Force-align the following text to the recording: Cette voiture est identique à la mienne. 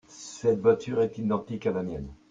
Cette 0.07 0.61
voiture 0.61 0.99
est 1.03 1.19
identique 1.19 1.67
à 1.67 1.71
la 1.71 1.83
mienne. 1.83 2.11